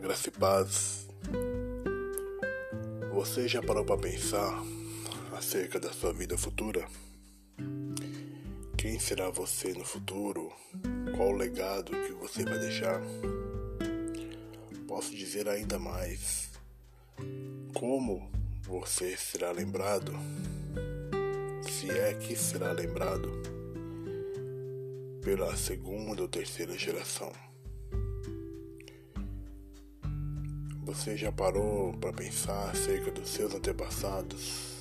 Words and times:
Graça 0.00 0.28
e 0.28 0.32
paz. 0.32 1.06
Você 3.12 3.46
já 3.46 3.62
parou 3.62 3.84
para 3.84 3.96
pensar 3.96 4.60
acerca 5.36 5.78
da 5.78 5.92
sua 5.92 6.12
vida 6.12 6.36
futura? 6.36 6.84
Quem 8.76 8.98
será 8.98 9.30
você 9.30 9.72
no 9.72 9.84
futuro? 9.84 10.52
Qual 11.16 11.28
o 11.28 11.36
legado 11.36 11.92
que 11.92 12.12
você 12.12 12.44
vai 12.44 12.58
deixar? 12.58 13.00
Posso 14.88 15.14
dizer 15.14 15.48
ainda 15.48 15.78
mais: 15.78 16.50
como 17.72 18.28
você 18.62 19.16
será 19.16 19.52
lembrado? 19.52 20.12
Se 21.70 21.88
é 21.90 22.14
que 22.14 22.34
será 22.34 22.72
lembrado 22.72 23.30
pela 25.22 25.56
segunda 25.56 26.20
ou 26.20 26.28
terceira 26.28 26.76
geração. 26.76 27.32
Você 30.94 31.16
já 31.16 31.30
parou 31.30 31.92
para 31.94 32.12
pensar 32.12 32.70
acerca 32.70 33.10
dos 33.10 33.28
seus 33.28 33.52
antepassados? 33.52 34.78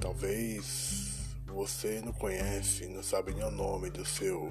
Talvez 0.00 1.12
você 1.46 2.02
não 2.04 2.12
conhece, 2.12 2.86
não 2.88 3.02
sabe 3.02 3.32
nem 3.32 3.44
o 3.44 3.52
nome 3.52 3.88
do 3.88 4.04
seu 4.04 4.50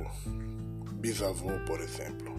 bisavô, 0.94 1.50
por 1.68 1.82
exemplo. 1.82 2.34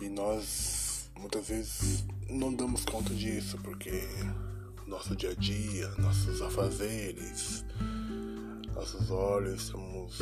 E 0.00 0.08
nós 0.08 1.10
muitas 1.18 1.48
vezes 1.48 2.04
não 2.30 2.54
damos 2.54 2.84
conta 2.84 3.12
disso 3.12 3.58
porque 3.58 4.02
nosso 4.86 5.16
dia 5.16 5.32
a 5.32 5.34
dia, 5.34 5.88
nossos 5.98 6.40
afazeres, 6.40 7.64
nossos 8.72 9.10
olhos 9.10 9.64
estamos 9.64 10.18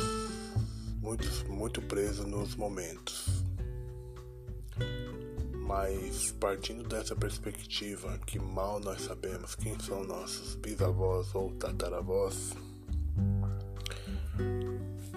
muito, 1.01 1.53
muito 1.53 1.81
presos 1.83 2.25
nos 2.25 2.55
momentos. 2.55 3.46
Mas 5.67 6.31
partindo 6.39 6.87
dessa 6.87 7.13
perspectiva 7.13 8.17
que 8.25 8.39
mal 8.39 8.79
nós 8.79 9.01
sabemos 9.01 9.53
quem 9.53 9.77
são 9.79 10.01
nossos 10.05 10.55
bisavós 10.55 11.35
ou 11.35 11.51
tataravós, 11.51 12.53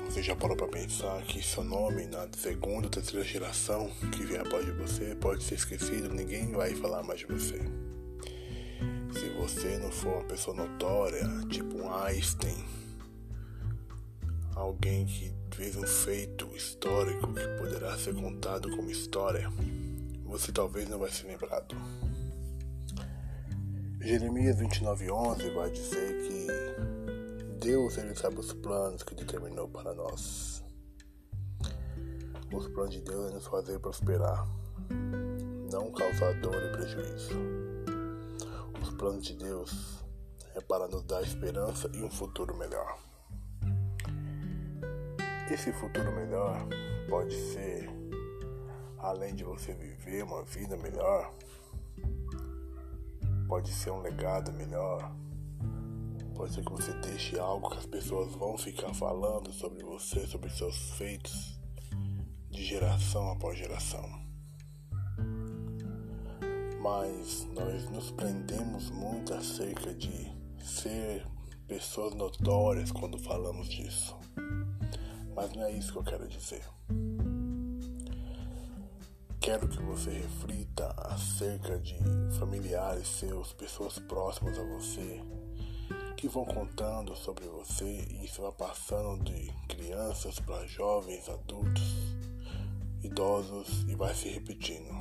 você 0.06 0.24
já 0.24 0.34
parou 0.34 0.56
para 0.56 0.66
pensar 0.66 1.22
que 1.22 1.40
seu 1.40 1.62
nome 1.62 2.04
na 2.06 2.26
segunda 2.36 2.86
ou 2.86 2.90
terceira 2.90 3.24
geração 3.24 3.88
que 4.10 4.24
vier 4.24 4.40
após 4.40 4.66
de 4.66 4.72
você 4.72 5.14
pode 5.14 5.44
ser 5.44 5.54
esquecido, 5.54 6.12
ninguém 6.12 6.50
vai 6.50 6.74
falar 6.74 7.04
mais 7.04 7.20
de 7.20 7.26
você. 7.26 7.60
Se 9.12 9.28
você 9.38 9.78
não 9.78 9.92
for 9.92 10.14
uma 10.14 10.24
pessoa 10.24 10.56
notória, 10.56 11.28
tipo 11.48 11.78
um 11.78 11.94
Einstein, 11.94 12.64
alguém 14.56 15.06
que 15.06 15.32
fez 15.54 15.76
um 15.76 15.86
feito 15.86 16.48
histórico 16.56 17.32
que 17.32 17.46
poderá 17.56 17.96
ser 17.96 18.14
contado 18.14 18.68
como 18.76 18.90
história, 18.90 19.48
você 20.30 20.52
talvez 20.52 20.88
não 20.88 20.98
vai 20.98 21.10
ser 21.10 21.26
lembrado. 21.26 21.74
Jeremias 24.00 24.56
29:11 24.56 25.50
vai 25.54 25.70
dizer 25.70 26.22
que 26.22 26.46
Deus 27.58 27.98
ele 27.98 28.14
sabe 28.14 28.38
os 28.38 28.52
planos 28.52 29.02
que 29.02 29.14
determinou 29.14 29.68
para 29.68 29.92
nós. 29.92 30.62
Os 32.52 32.68
planos 32.68 32.94
de 32.94 33.00
Deus 33.00 33.30
é 33.30 33.34
nos 33.34 33.46
fazer 33.46 33.78
prosperar, 33.80 34.46
não 35.70 35.90
causar 35.92 36.40
dor 36.40 36.54
e 36.54 36.72
prejuízo. 36.72 37.34
Os 38.80 38.90
planos 38.94 39.24
de 39.24 39.34
Deus 39.34 40.04
é 40.54 40.60
para 40.60 40.86
nos 40.86 41.02
dar 41.02 41.22
esperança 41.22 41.90
e 41.92 42.02
um 42.02 42.10
futuro 42.10 42.56
melhor. 42.56 42.98
Esse 45.50 45.72
futuro 45.72 46.12
melhor 46.12 46.56
pode 47.08 47.34
ser 47.34 47.99
além 49.02 49.34
de 49.34 49.44
você 49.44 49.72
viver 49.72 50.24
uma 50.24 50.42
vida 50.42 50.76
melhor, 50.76 51.32
pode 53.48 53.70
ser 53.72 53.90
um 53.90 54.00
legado 54.00 54.52
melhor, 54.52 55.12
pode 56.36 56.54
ser 56.54 56.64
que 56.64 56.72
você 56.72 56.92
deixe 57.00 57.38
algo 57.38 57.70
que 57.70 57.78
as 57.78 57.86
pessoas 57.86 58.32
vão 58.32 58.56
ficar 58.56 58.94
falando 58.94 59.52
sobre 59.52 59.82
você, 59.82 60.26
sobre 60.26 60.50
seus 60.50 60.92
feitos, 60.92 61.58
de 62.50 62.64
geração 62.64 63.30
após 63.30 63.58
geração. 63.58 64.20
Mas 66.80 67.46
nós 67.54 67.90
nos 67.90 68.10
prendemos 68.10 68.90
muito 68.90 69.34
acerca 69.34 69.94
de 69.94 70.32
ser 70.62 71.26
pessoas 71.66 72.14
notórias 72.14 72.90
quando 72.90 73.18
falamos 73.18 73.68
disso. 73.68 74.16
Mas 75.34 75.52
não 75.54 75.62
é 75.64 75.72
isso 75.72 75.92
que 75.92 75.98
eu 75.98 76.04
quero 76.04 76.26
dizer. 76.26 76.62
Quero 79.50 79.66
que 79.66 79.82
você 79.82 80.10
reflita 80.10 80.94
acerca 80.96 81.76
de 81.80 81.96
familiares 82.38 83.08
seus, 83.08 83.52
pessoas 83.52 83.98
próximas 83.98 84.56
a 84.56 84.62
você, 84.62 85.20
que 86.16 86.28
vão 86.28 86.44
contando 86.44 87.16
sobre 87.16 87.48
você 87.48 88.06
e 88.08 88.26
isso 88.26 88.42
vai 88.42 88.52
passando 88.52 89.24
de 89.24 89.52
crianças 89.66 90.38
para 90.38 90.64
jovens, 90.68 91.28
adultos, 91.28 91.82
idosos 93.02 93.82
e 93.88 93.96
vai 93.96 94.14
se 94.14 94.28
repetindo. 94.28 94.94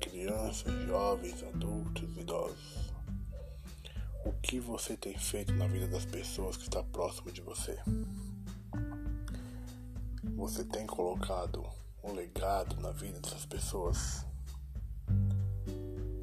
Crianças, 0.00 0.72
jovens, 0.86 1.42
adultos, 1.42 2.16
idosos. 2.16 2.94
O 4.24 4.32
que 4.40 4.58
você 4.58 4.96
tem 4.96 5.18
feito 5.18 5.52
na 5.52 5.66
vida 5.66 5.86
das 5.86 6.06
pessoas 6.06 6.56
que 6.56 6.62
está 6.62 6.82
próximo 6.82 7.30
de 7.30 7.42
você? 7.42 7.78
Você 10.34 10.64
tem 10.64 10.86
colocado 10.86 11.62
um 12.06 12.12
legado 12.14 12.80
na 12.80 12.92
vida 12.92 13.18
dessas 13.18 13.44
pessoas, 13.44 14.24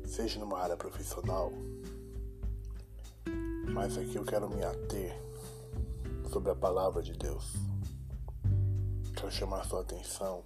seja 0.05 0.39
numa 0.39 0.57
área 0.57 0.77
profissional, 0.77 1.51
mas 3.73 3.97
aqui 3.97 4.15
eu 4.15 4.23
quero 4.23 4.49
me 4.49 4.63
ater 4.63 5.13
sobre 6.31 6.51
a 6.51 6.55
palavra 6.55 7.01
de 7.01 7.11
Deus. 7.13 7.53
Quero 9.13 9.29
chamar 9.29 9.65
sua 9.65 9.81
atenção 9.81 10.43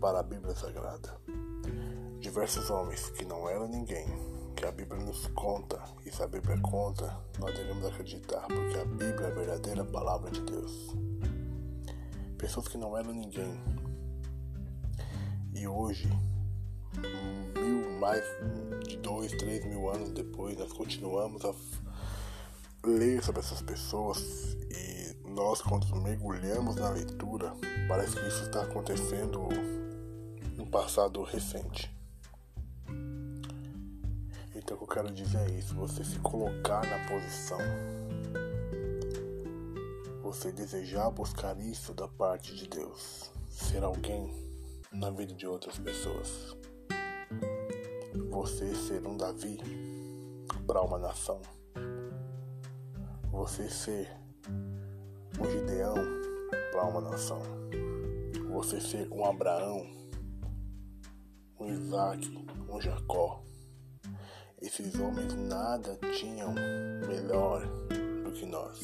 para 0.00 0.20
a 0.20 0.22
Bíblia 0.22 0.54
Sagrada. 0.54 1.18
Diversos 2.18 2.70
homens 2.70 3.10
que 3.10 3.26
não 3.26 3.46
eram 3.46 3.68
ninguém, 3.68 4.06
que 4.56 4.64
a 4.64 4.72
Bíblia 4.72 5.04
nos 5.04 5.26
conta, 5.28 5.82
e 6.06 6.10
se 6.10 6.22
a 6.22 6.26
Bíblia 6.26 6.58
conta, 6.62 7.14
nós 7.38 7.54
devemos 7.54 7.84
acreditar, 7.84 8.46
porque 8.46 8.78
a 8.78 8.84
Bíblia 8.86 9.26
é 9.26 9.30
a 9.30 9.34
verdadeira 9.34 9.84
palavra 9.84 10.30
de 10.30 10.40
Deus. 10.40 10.94
Pessoas 12.38 12.68
que 12.68 12.78
não 12.78 12.96
eram 12.96 13.12
ninguém, 13.12 13.58
e 15.64 15.66
hoje, 15.66 16.10
mil, 17.58 17.98
mais 17.98 18.22
de 18.86 18.98
dois, 18.98 19.32
três 19.32 19.64
mil 19.64 19.88
anos 19.88 20.10
depois, 20.10 20.58
nós 20.58 20.70
continuamos 20.74 21.42
a 21.42 21.54
ler 22.86 23.24
sobre 23.24 23.40
essas 23.40 23.62
pessoas 23.62 24.58
e 24.70 25.16
nós, 25.30 25.62
quando 25.62 25.86
mergulhamos 25.96 26.76
na 26.76 26.90
leitura, 26.90 27.54
parece 27.88 28.14
que 28.14 28.28
isso 28.28 28.42
está 28.42 28.62
acontecendo 28.62 29.48
no 30.54 30.66
passado 30.66 31.22
recente. 31.22 31.90
Então, 34.54 34.76
o 34.76 34.80
que 34.80 34.84
eu 34.84 34.88
quero 34.88 35.10
dizer 35.14 35.38
é 35.48 35.50
isso: 35.52 35.74
você 35.74 36.04
se 36.04 36.18
colocar 36.18 36.84
na 36.86 37.08
posição, 37.08 37.58
você 40.22 40.52
desejar 40.52 41.10
buscar 41.10 41.58
isso 41.58 41.94
da 41.94 42.06
parte 42.06 42.54
de 42.54 42.68
Deus, 42.68 43.30
ser 43.48 43.82
alguém 43.82 44.44
na 44.94 45.10
vida 45.10 45.34
de 45.34 45.46
outras 45.46 45.78
pessoas. 45.78 46.56
Você 48.30 48.74
ser 48.74 49.06
um 49.06 49.16
Davi 49.16 49.58
para 50.66 50.82
uma 50.82 50.98
nação. 50.98 51.40
Você 53.30 53.68
ser 53.68 54.08
um 55.40 55.50
Gideão 55.50 55.94
para 56.70 56.84
uma 56.84 57.00
nação. 57.00 57.42
Você 58.52 58.80
ser 58.80 59.10
um 59.10 59.24
Abraão, 59.24 59.84
um 61.58 61.66
Isaac, 61.66 62.46
um 62.68 62.80
Jacó. 62.80 63.42
Esses 64.62 64.94
homens 64.94 65.34
nada 65.34 65.98
tinham 66.16 66.54
melhor 67.06 67.66
do 68.24 68.30
que 68.32 68.46
nós. 68.46 68.80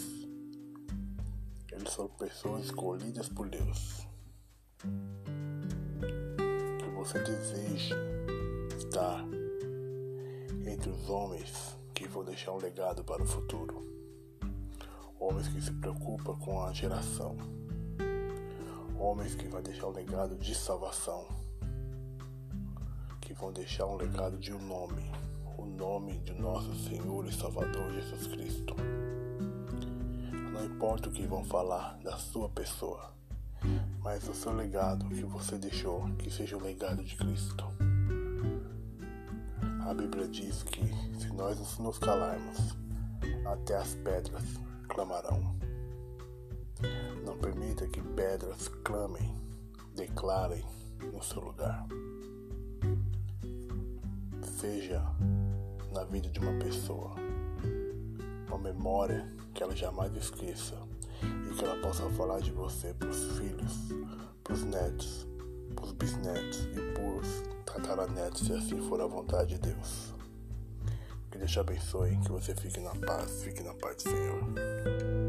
Eles 1.72 1.94
foram 1.94 2.10
pessoas 2.16 2.64
escolhidas 2.64 3.28
por 3.28 3.48
Deus 3.48 4.10
você 7.00 7.18
deseja 7.20 7.96
estar 8.76 9.24
entre 10.66 10.90
os 10.90 11.08
homens 11.08 11.74
que 11.94 12.06
vão 12.06 12.22
deixar 12.22 12.52
um 12.52 12.58
legado 12.58 13.02
para 13.02 13.22
o 13.22 13.26
futuro. 13.26 13.82
Homens 15.18 15.48
que 15.48 15.62
se 15.62 15.72
preocupam 15.72 16.36
com 16.36 16.62
a 16.62 16.74
geração. 16.74 17.38
Homens 18.98 19.34
que 19.34 19.48
vão 19.48 19.62
deixar 19.62 19.86
um 19.86 19.92
legado 19.92 20.36
de 20.36 20.54
salvação. 20.54 21.26
Que 23.18 23.32
vão 23.32 23.50
deixar 23.50 23.86
um 23.86 23.96
legado 23.96 24.36
de 24.36 24.52
um 24.52 24.60
nome. 24.60 25.10
O 25.56 25.64
nome 25.64 26.18
de 26.18 26.34
nosso 26.34 26.74
Senhor 26.86 27.26
e 27.26 27.32
Salvador 27.32 27.90
Jesus 27.94 28.26
Cristo. 28.26 28.74
Não 30.52 30.66
importa 30.66 31.08
o 31.08 31.12
que 31.12 31.26
vão 31.26 31.42
falar 31.46 31.98
da 32.02 32.18
sua 32.18 32.50
pessoa 32.50 33.19
mas 34.02 34.26
o 34.28 34.34
seu 34.34 34.52
legado 34.52 35.08
que 35.08 35.22
você 35.24 35.58
deixou 35.58 36.08
que 36.16 36.30
seja 36.30 36.56
o 36.56 36.62
legado 36.62 37.02
de 37.04 37.16
Cristo. 37.16 37.64
A 39.86 39.94
Bíblia 39.94 40.26
diz 40.28 40.62
que 40.62 40.82
se 41.18 41.28
nós 41.32 41.78
nos 41.78 41.98
calarmos, 41.98 42.76
até 43.44 43.76
as 43.76 43.94
pedras 43.96 44.44
clamarão. 44.88 45.54
Não 47.24 47.36
permita 47.38 47.86
que 47.86 48.00
pedras 48.00 48.68
clamem, 48.84 49.34
declarem 49.94 50.64
no 51.12 51.22
seu 51.22 51.42
lugar. 51.42 51.86
Seja 54.58 55.02
na 55.92 56.04
vida 56.04 56.28
de 56.28 56.38
uma 56.38 56.58
pessoa 56.58 57.14
uma 58.48 58.58
memória 58.58 59.30
que 59.54 59.62
ela 59.62 59.76
jamais 59.76 60.14
esqueça 60.16 60.76
e 61.22 61.54
que 61.54 61.64
ela 61.64 61.80
possa 61.80 62.08
falar 62.10 62.40
de 62.40 62.50
você 62.52 62.92
para 62.94 63.08
os 63.08 63.38
filhos, 63.38 63.72
para 64.42 64.54
os 64.54 64.64
netos, 64.64 65.26
para 65.74 65.84
os 65.84 65.92
bisnetos 65.92 66.68
e 66.72 66.92
para 66.92 67.02
os 67.02 67.42
tataranetos, 67.64 68.46
se 68.46 68.52
assim 68.52 68.80
for 68.88 69.00
a 69.00 69.06
vontade 69.06 69.54
de 69.56 69.72
Deus. 69.72 70.14
Que 71.30 71.38
Deus 71.38 71.50
te 71.50 71.60
abençoe, 71.60 72.16
que 72.18 72.32
você 72.32 72.54
fique 72.54 72.80
na 72.80 72.94
paz, 72.94 73.42
fique 73.42 73.62
na 73.62 73.74
paz 73.74 73.96
do 73.96 74.02
Senhor. 74.02 75.19